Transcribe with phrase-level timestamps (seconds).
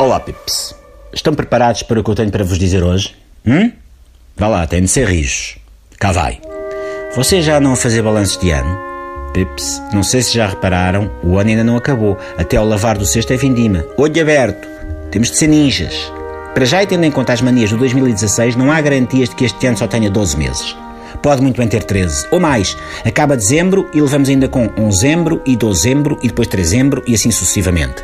[0.00, 0.74] Olá, Pips.
[1.12, 3.14] Estão preparados para o que eu tenho para vos dizer hoje?
[3.46, 3.70] Hum?
[4.34, 5.58] Vá lá, tem de ser rijos.
[5.98, 6.40] Cá vai.
[7.14, 8.78] Vocês já andam a fazer balanços de ano?
[9.34, 12.16] Pips, não sei se já repararam, o ano ainda não acabou.
[12.38, 13.84] Até ao lavar do cesto é vindima.
[13.98, 14.66] Olho aberto.
[15.10, 16.10] Temos de ser ninjas.
[16.54, 19.44] Para já e tendo em conta as manias do 2016, não há garantias de que
[19.44, 20.74] este ano só tenha 12 meses.
[21.22, 22.74] Pode muito bem ter 13, ou mais.
[23.04, 28.02] Acaba dezembro e levamos ainda com onzembro e dezembro e depois trezembro e assim sucessivamente.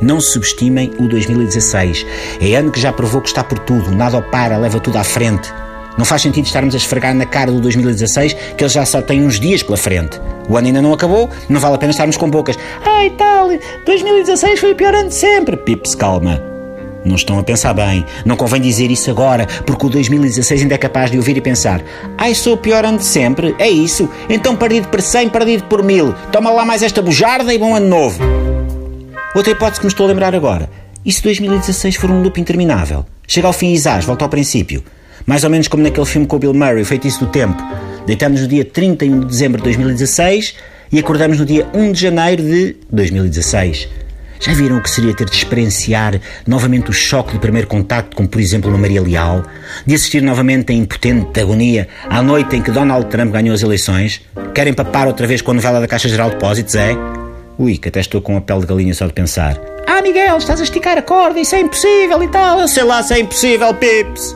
[0.00, 2.04] Não subestimem o 2016.
[2.40, 5.52] É ano que já provou que está por tudo, nada para, leva tudo à frente.
[5.96, 9.24] Não faz sentido estarmos a esfregar na cara do 2016 que ele já só tem
[9.24, 10.20] uns dias pela frente.
[10.48, 12.58] O ano ainda não acabou, não vale a pena estarmos com bocas.
[12.84, 13.48] Ai tal,
[13.86, 15.56] 2016 foi o pior ano de sempre.
[15.56, 16.42] Pips, calma.
[17.04, 18.04] Não estão a pensar bem.
[18.24, 21.82] Não convém dizer isso agora, porque o 2016 ainda é capaz de ouvir e pensar:
[22.16, 23.54] Ai, sou o pior ano de sempre?
[23.58, 24.08] É isso?
[24.28, 26.14] Então perdido por 100, perdido por mil.
[26.32, 28.43] Toma lá mais esta bujarda e bom ano novo.
[29.34, 30.70] Outra hipótese que me estou a lembrar agora.
[31.04, 33.04] E se 2016 for um loop interminável?
[33.26, 34.84] Chega ao fim e zás, volta ao princípio.
[35.26, 37.60] Mais ou menos como naquele filme com o Bill Murray, o Feitiço do Tempo.
[38.06, 40.54] Deitamos no dia 31 de dezembro de 2016
[40.92, 43.88] e acordamos no dia 1 de janeiro de 2016.
[44.38, 48.28] Já viram o que seria ter de experienciar novamente o choque do primeiro contacto com,
[48.28, 49.42] por exemplo, uma Maria Leal?
[49.84, 54.20] De assistir novamente a impotente agonia à noite em que Donald Trump ganhou as eleições?
[54.54, 57.23] Querem papar outra vez com a novela da Caixa Geral de Depósitos, é?
[57.58, 59.60] Ui, que até estou com a pele de galinha só de pensar.
[59.86, 62.60] Ah, Miguel, estás a esticar a corda, isso é impossível e tal.
[62.60, 64.34] Eu sei lá se é impossível, Pips.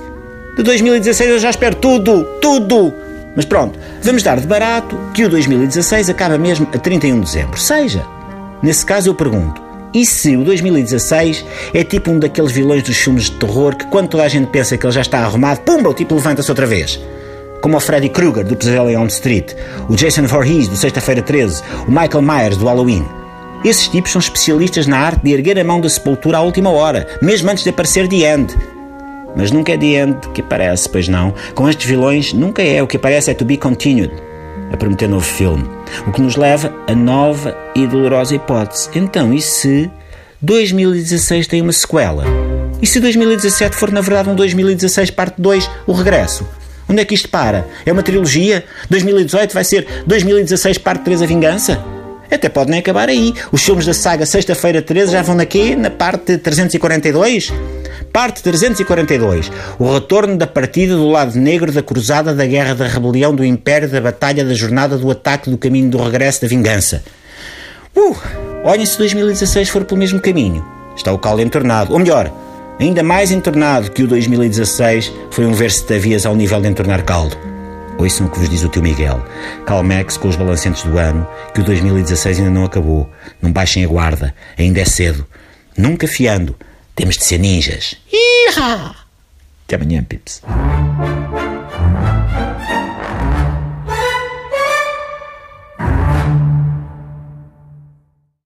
[0.57, 2.93] De 2016 eu já espero tudo, tudo.
[3.35, 7.59] Mas pronto, vamos dar de barato que o 2016 acaba mesmo a 31 de dezembro.
[7.59, 8.05] Seja.
[8.63, 9.63] Nesse caso eu pergunto,
[9.95, 14.09] e se o 2016 é tipo um daqueles vilões dos filmes de terror que quando
[14.09, 17.01] toda a gente pensa que ele já está arrumado, pumba, o tipo levanta-se outra vez?
[17.69, 19.53] Como o Freddy Krueger do Pesadelo em Elm Street,
[19.91, 23.05] o Jason Voorhees do Sexta-feira 13, o Michael Myers do Halloween.
[23.63, 27.07] Esses tipos são especialistas na arte de erguer a mão da sepultura à última hora,
[27.21, 28.57] mesmo antes de aparecer The End.
[29.37, 31.35] Mas nunca é The End que aparece, pois não.
[31.55, 32.83] Com estes vilões, nunca é.
[32.83, 34.13] O que aparece é To Be Continued
[34.73, 35.69] a prometer novo filme.
[36.07, 38.89] O que nos leva a nova e dolorosa hipótese.
[38.95, 39.91] Então, e se
[40.41, 42.25] 2016 tem uma sequela?
[42.81, 46.49] E se 2017 for na verdade um 2016 parte 2, o regresso?
[46.89, 47.67] Onde é que isto para?
[47.85, 48.65] É uma trilogia?
[48.89, 51.85] 2018 vai ser 2016 parte 3 a vingança?
[52.31, 53.35] Até pode nem acabar aí.
[53.51, 55.75] Os filmes da saga Sexta-feira 13 já vão na quê?
[55.75, 57.53] Na parte 342?
[58.13, 59.51] Parte 342.
[59.79, 63.89] O retorno da partida do lado negro da cruzada da guerra da rebelião do Império
[63.89, 67.03] da batalha da jornada do ataque do caminho do regresso da vingança.
[67.97, 68.17] Uh!
[68.65, 70.65] Olhem se 2016 for pelo mesmo caminho.
[70.97, 71.93] Está o caldo entornado.
[71.93, 72.31] Ou melhor,
[72.79, 77.05] ainda mais entornado que o 2016 foi um verso de Tavias ao nível de entornar
[77.05, 77.37] caldo.
[77.99, 79.25] Ouçam o que vos diz o tio Miguel.
[79.67, 83.11] Calmex com os balancentos do ano, que o 2016 ainda não acabou.
[83.43, 85.27] Não baixem a guarda, ainda é cedo.
[85.77, 86.55] Nunca fiando.
[86.95, 87.97] Temos de ser ninjas.
[88.13, 88.95] Iha!
[89.67, 90.43] Até amanhã, Pips.